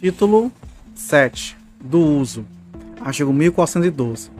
Título 0.00 0.50
7. 0.94 1.58
Do 1.78 1.98
uso. 1.98 2.46
Artigo 3.02 3.34
1412. 3.34 4.30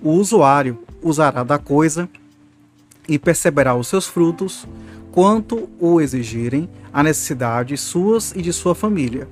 O 0.00 0.10
usuário 0.10 0.84
usará 1.02 1.42
da 1.42 1.58
coisa 1.58 2.08
e 3.08 3.18
perceberá 3.18 3.74
os 3.74 3.88
seus 3.88 4.06
frutos 4.06 4.68
quanto 5.10 5.68
o 5.80 6.00
exigirem 6.00 6.70
a 6.92 7.02
necessidade 7.02 7.76
suas 7.76 8.30
e 8.36 8.40
de 8.40 8.52
sua 8.52 8.72
família. 8.72 9.26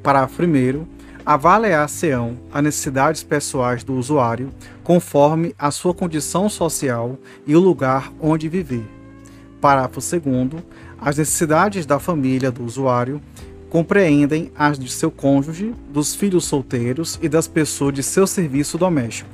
Parágrafo 0.00 0.44
1 0.44 0.86
avaliar-se-ão 1.26 2.36
as 2.52 2.62
necessidades 2.62 3.24
pessoais 3.24 3.82
do 3.82 3.94
usuário 3.94 4.52
conforme 4.84 5.56
a 5.58 5.72
sua 5.72 5.92
condição 5.92 6.48
social 6.48 7.18
e 7.44 7.56
o 7.56 7.60
lugar 7.60 8.12
onde 8.20 8.48
viver. 8.48 8.84
Parágrafo 9.60 9.98
2 9.98 10.62
as 11.00 11.16
necessidades 11.16 11.84
da 11.84 11.98
família 11.98 12.52
do 12.52 12.62
usuário 12.62 13.20
compreendem 13.70 14.50
as 14.56 14.78
de 14.78 14.90
seu 14.90 15.10
cônjuge, 15.10 15.72
dos 15.90 16.14
filhos 16.14 16.44
solteiros 16.44 17.18
e 17.22 17.28
das 17.28 17.46
pessoas 17.46 17.94
de 17.94 18.02
seu 18.02 18.26
serviço 18.26 18.76
doméstico. 18.76 19.30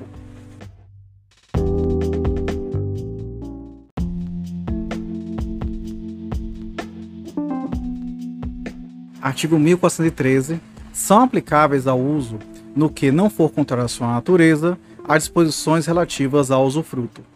Artigo 9.21 9.59
1413. 9.59 10.61
São 10.93 11.25
aplicáveis 11.25 11.87
ao 11.87 11.99
uso, 11.99 12.39
no 12.77 12.89
que 12.89 13.11
não 13.11 13.29
for 13.29 13.51
contra 13.51 13.83
a 13.83 13.89
sua 13.89 14.07
natureza, 14.07 14.79
as 15.09 15.25
disposições 15.25 15.87
relativas 15.87 16.51
ao 16.51 16.65
usufruto. 16.65 17.36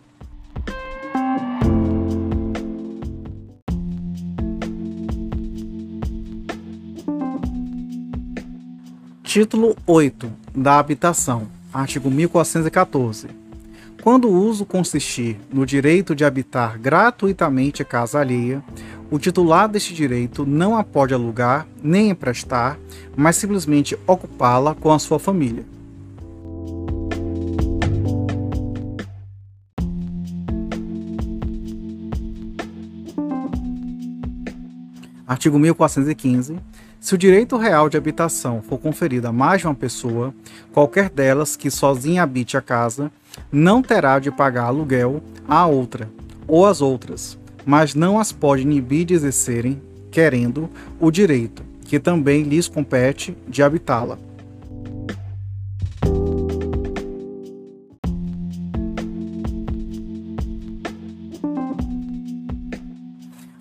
Título 9.30 9.76
8 9.86 10.28
da 10.56 10.80
Habitação, 10.80 11.46
artigo 11.72 12.10
1414. 12.10 13.28
Quando 14.02 14.28
o 14.28 14.34
uso 14.34 14.66
consistir 14.66 15.38
no 15.52 15.64
direito 15.64 16.16
de 16.16 16.24
habitar 16.24 16.76
gratuitamente 16.80 17.80
a 17.80 17.84
casa 17.84 18.18
alheia, 18.18 18.60
o 19.08 19.20
titular 19.20 19.68
deste 19.68 19.94
direito 19.94 20.44
não 20.44 20.76
a 20.76 20.82
pode 20.82 21.14
alugar 21.14 21.64
nem 21.80 22.10
emprestar, 22.10 22.76
mas 23.16 23.36
simplesmente 23.36 23.96
ocupá-la 24.04 24.74
com 24.74 24.90
a 24.90 24.98
sua 24.98 25.20
família. 25.20 25.64
Artigo 35.24 35.56
1415. 35.56 36.58
Se 37.00 37.14
o 37.14 37.18
direito 37.18 37.56
real 37.56 37.88
de 37.88 37.96
habitação 37.96 38.60
for 38.60 38.78
conferido 38.78 39.26
a 39.26 39.32
mais 39.32 39.62
de 39.62 39.66
uma 39.66 39.74
pessoa, 39.74 40.34
qualquer 40.70 41.08
delas 41.08 41.56
que 41.56 41.70
sozinha 41.70 42.22
habite 42.22 42.58
a 42.58 42.60
casa, 42.60 43.10
não 43.50 43.80
terá 43.80 44.18
de 44.18 44.30
pagar 44.30 44.64
aluguel 44.64 45.22
à 45.48 45.66
outra, 45.66 46.10
ou 46.46 46.66
às 46.66 46.82
outras, 46.82 47.38
mas 47.64 47.94
não 47.94 48.18
as 48.18 48.32
pode 48.32 48.62
inibir 48.62 49.06
de 49.06 49.14
exercerem, 49.14 49.80
querendo, 50.10 50.68
o 51.00 51.10
direito, 51.10 51.62
que 51.86 51.98
também 51.98 52.42
lhes 52.42 52.68
compete, 52.68 53.34
de 53.48 53.62
habitá-la. 53.62 54.18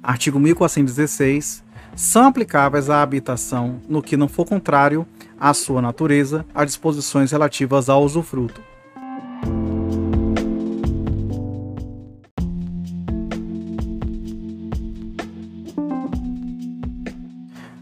Artigo 0.03 0.39
1416. 0.39 1.68
São 2.01 2.27
aplicáveis 2.27 2.89
à 2.89 3.01
habitação, 3.01 3.81
no 3.89 4.01
que 4.01 4.15
não 4.15 4.29
for 4.29 4.45
contrário 4.45 5.05
à 5.37 5.53
sua 5.53 5.81
natureza, 5.81 6.45
as 6.55 6.67
disposições 6.67 7.29
relativas 7.29 7.89
ao 7.89 8.01
usufruto. 8.01 8.61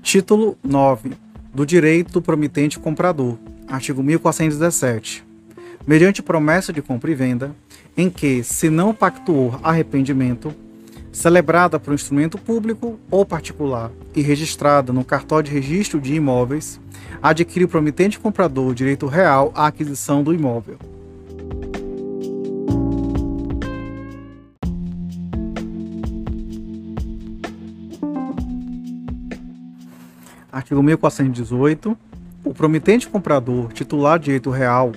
Título 0.01 0.57
9. 0.63 1.11
Do 1.53 1.63
direito 1.63 2.13
do 2.13 2.21
promitente 2.21 2.79
comprador. 2.79 3.37
Artigo 3.67 4.01
1417. 4.01 5.23
Mediante 5.85 6.23
promessa 6.23 6.73
de 6.73 6.81
compra 6.81 7.11
e 7.11 7.13
venda, 7.13 7.55
em 7.95 8.09
que, 8.09 8.43
se 8.43 8.67
não 8.67 8.95
pactuou 8.95 9.59
arrependimento, 9.61 10.55
celebrada 11.17 11.79
por 11.79 11.89
um 11.89 11.95
instrumento 11.95 12.37
público 12.37 12.99
ou 13.09 13.25
particular 13.25 13.89
e 14.15 14.21
registrada 14.21 14.93
no 14.93 15.03
cartório 15.03 15.49
de 15.49 15.55
registro 15.55 15.99
de 15.99 16.13
imóveis, 16.13 16.79
adquire 17.23 17.65
o 17.65 17.67
promitente 17.67 18.19
comprador 18.19 18.67
o 18.67 18.75
direito 18.75 19.07
real 19.07 19.51
à 19.55 19.65
aquisição 19.65 20.21
do 20.21 20.31
imóvel. 20.31 20.77
Artigo 30.51 30.83
1418. 30.83 31.97
O 32.43 32.53
promitente 32.53 33.09
comprador, 33.09 33.73
titular 33.73 34.19
de 34.19 34.25
direito 34.25 34.51
real, 34.51 34.91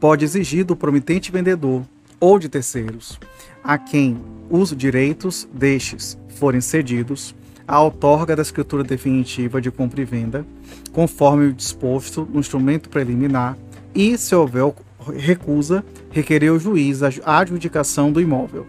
pode 0.00 0.24
exigir 0.24 0.64
do 0.64 0.74
promitente 0.74 1.30
vendedor 1.30 1.84
ou 2.18 2.40
de 2.40 2.48
terceiros, 2.48 3.18
a 3.62 3.78
quem 3.78 4.18
os 4.50 4.76
direitos 4.76 5.48
destes 5.52 6.18
forem 6.28 6.60
cedidos, 6.60 7.34
a 7.66 7.80
outorga 7.80 8.34
da 8.34 8.42
escritura 8.42 8.82
definitiva 8.82 9.60
de 9.60 9.70
compra 9.70 10.00
e 10.00 10.04
venda, 10.04 10.44
conforme 10.92 11.46
o 11.46 11.52
disposto 11.52 12.28
no 12.30 12.40
instrumento 12.40 12.88
preliminar, 12.88 13.56
e, 13.94 14.18
se 14.18 14.34
houver 14.34 14.74
recusa, 15.16 15.84
requerer 16.10 16.52
o 16.52 16.58
juiz 16.58 17.00
a 17.02 17.38
adjudicação 17.38 18.10
do 18.10 18.20
imóvel. 18.20 18.66